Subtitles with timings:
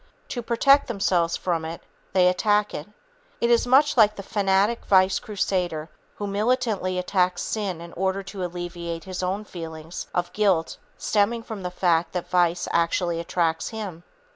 [0.29, 1.79] To protect themselves from it,
[2.13, 2.87] they attack it.
[3.39, 8.43] It is much like the fanatic vice crusader who militantly attacks sin in order to
[8.43, 14.01] alleviate his own feelings of guilt stemming from the fact that vice actually attracts him.